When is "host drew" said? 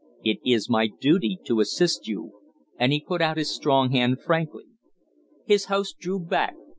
5.65-6.19